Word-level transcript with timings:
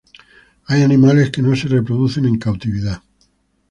Hay 0.65 0.81
animales 0.81 1.29
que 1.29 1.43
no 1.43 1.55
se 1.55 1.67
reproducen 1.67 2.25
en 2.25 2.39
cautividad. 2.39 3.03